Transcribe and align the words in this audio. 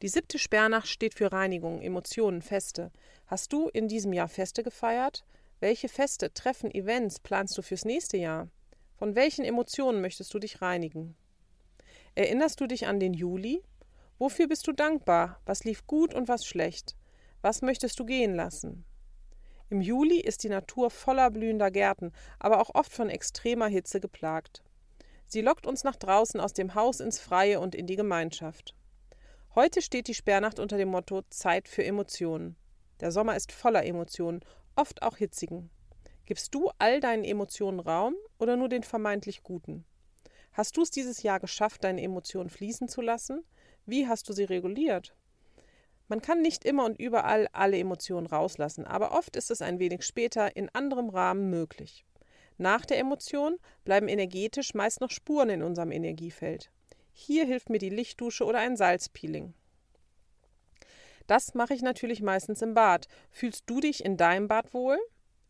Die 0.00 0.08
siebte 0.08 0.38
Sperrnacht 0.38 0.86
steht 0.86 1.14
für 1.14 1.32
Reinigung, 1.32 1.82
Emotionen, 1.82 2.40
Feste. 2.40 2.92
Hast 3.26 3.52
du 3.52 3.68
in 3.68 3.88
diesem 3.88 4.12
Jahr 4.12 4.28
Feste 4.28 4.62
gefeiert? 4.62 5.24
Welche 5.58 5.88
Feste, 5.88 6.32
Treffen, 6.32 6.72
Events 6.72 7.18
planst 7.18 7.58
du 7.58 7.62
fürs 7.62 7.84
nächste 7.84 8.16
Jahr? 8.16 8.48
Von 8.96 9.16
welchen 9.16 9.44
Emotionen 9.44 10.00
möchtest 10.00 10.32
du 10.32 10.38
dich 10.38 10.62
reinigen? 10.62 11.16
Erinnerst 12.14 12.60
du 12.60 12.68
dich 12.68 12.86
an 12.86 13.00
den 13.00 13.12
Juli? 13.12 13.60
Wofür 14.20 14.46
bist 14.46 14.68
du 14.68 14.72
dankbar? 14.72 15.40
Was 15.46 15.64
lief 15.64 15.84
gut 15.88 16.14
und 16.14 16.28
was 16.28 16.46
schlecht? 16.46 16.96
Was 17.42 17.62
möchtest 17.62 17.98
du 17.98 18.04
gehen 18.04 18.36
lassen? 18.36 18.84
Im 19.68 19.80
Juli 19.80 20.20
ist 20.20 20.44
die 20.44 20.48
Natur 20.48 20.90
voller 20.90 21.30
blühender 21.32 21.72
Gärten, 21.72 22.12
aber 22.38 22.60
auch 22.60 22.74
oft 22.74 22.92
von 22.92 23.10
extremer 23.10 23.66
Hitze 23.66 23.98
geplagt. 23.98 24.62
Sie 25.26 25.40
lockt 25.40 25.66
uns 25.66 25.82
nach 25.82 25.96
draußen 25.96 26.40
aus 26.40 26.52
dem 26.52 26.76
Haus 26.76 27.00
ins 27.00 27.18
Freie 27.18 27.58
und 27.58 27.74
in 27.74 27.86
die 27.86 27.96
Gemeinschaft. 27.96 28.74
Heute 29.60 29.82
steht 29.82 30.06
die 30.06 30.14
Sperrnacht 30.14 30.60
unter 30.60 30.76
dem 30.76 30.90
Motto 30.90 31.22
Zeit 31.30 31.66
für 31.66 31.84
Emotionen. 31.84 32.54
Der 33.00 33.10
Sommer 33.10 33.34
ist 33.34 33.50
voller 33.50 33.84
Emotionen, 33.84 34.38
oft 34.76 35.02
auch 35.02 35.16
hitzigen. 35.16 35.68
Gibst 36.26 36.54
du 36.54 36.70
all 36.78 37.00
deinen 37.00 37.24
Emotionen 37.24 37.80
Raum 37.80 38.14
oder 38.38 38.56
nur 38.56 38.68
den 38.68 38.84
vermeintlich 38.84 39.42
guten? 39.42 39.84
Hast 40.52 40.76
du 40.76 40.82
es 40.82 40.92
dieses 40.92 41.24
Jahr 41.24 41.40
geschafft, 41.40 41.82
deine 41.82 42.02
Emotionen 42.02 42.50
fließen 42.50 42.86
zu 42.86 43.00
lassen? 43.00 43.42
Wie 43.84 44.06
hast 44.06 44.28
du 44.28 44.32
sie 44.32 44.44
reguliert? 44.44 45.16
Man 46.06 46.22
kann 46.22 46.40
nicht 46.40 46.64
immer 46.64 46.84
und 46.84 46.96
überall 47.00 47.48
alle 47.50 47.78
Emotionen 47.78 48.28
rauslassen, 48.28 48.84
aber 48.84 49.10
oft 49.10 49.34
ist 49.34 49.50
es 49.50 49.60
ein 49.60 49.80
wenig 49.80 50.04
später 50.04 50.54
in 50.54 50.68
anderem 50.72 51.08
Rahmen 51.08 51.50
möglich. 51.50 52.06
Nach 52.58 52.86
der 52.86 53.00
Emotion 53.00 53.56
bleiben 53.82 54.06
energetisch 54.06 54.74
meist 54.74 55.00
noch 55.00 55.10
Spuren 55.10 55.50
in 55.50 55.64
unserem 55.64 55.90
Energiefeld. 55.90 56.70
Hier 57.20 57.46
hilft 57.46 57.68
mir 57.68 57.78
die 57.78 57.90
Lichtdusche 57.90 58.44
oder 58.44 58.60
ein 58.60 58.76
Salzpeeling. 58.76 59.52
Das 61.26 61.52
mache 61.52 61.74
ich 61.74 61.82
natürlich 61.82 62.22
meistens 62.22 62.62
im 62.62 62.74
Bad. 62.74 63.08
Fühlst 63.32 63.64
du 63.66 63.80
dich 63.80 64.04
in 64.04 64.16
deinem 64.16 64.46
Bad 64.46 64.72
wohl? 64.72 64.98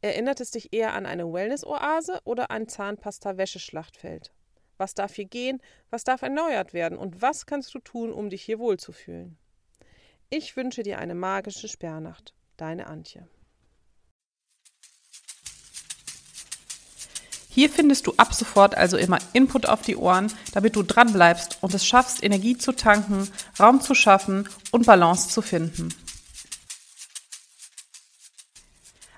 Erinnert 0.00 0.40
es 0.40 0.50
dich 0.50 0.72
eher 0.72 0.92
an 0.92 1.06
eine 1.06 1.32
Wellness-Oase 1.32 2.18
oder 2.24 2.50
ein 2.50 2.66
Zahnpasta-Wäscheschlachtfeld? 2.66 4.32
Was 4.76 4.94
darf 4.94 5.14
hier 5.14 5.26
gehen? 5.26 5.62
Was 5.88 6.02
darf 6.02 6.22
erneuert 6.22 6.74
werden? 6.74 6.98
Und 6.98 7.22
was 7.22 7.46
kannst 7.46 7.72
du 7.74 7.78
tun, 7.78 8.12
um 8.12 8.28
dich 8.28 8.42
hier 8.42 8.58
wohlzufühlen? 8.58 9.38
Ich 10.30 10.56
wünsche 10.56 10.82
dir 10.82 10.98
eine 10.98 11.14
magische 11.14 11.68
Sperrnacht. 11.68 12.34
Deine 12.56 12.88
Antje. 12.88 13.28
Hier 17.54 17.68
findest 17.68 18.06
du 18.06 18.14
ab 18.16 18.32
sofort 18.32 18.78
also 18.78 18.96
immer 18.96 19.18
Input 19.34 19.66
auf 19.66 19.82
die 19.82 19.96
Ohren, 19.96 20.32
damit 20.54 20.74
du 20.74 20.82
dran 20.82 21.12
bleibst 21.12 21.58
und 21.60 21.74
es 21.74 21.86
schaffst, 21.86 22.24
Energie 22.24 22.56
zu 22.56 22.72
tanken, 22.72 23.28
Raum 23.60 23.82
zu 23.82 23.94
schaffen 23.94 24.48
und 24.70 24.86
Balance 24.86 25.28
zu 25.28 25.42
finden. 25.42 25.90